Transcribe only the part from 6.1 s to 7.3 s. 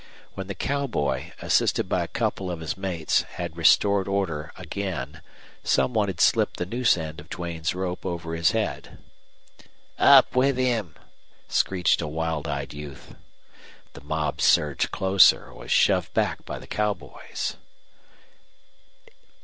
slipped the noose end of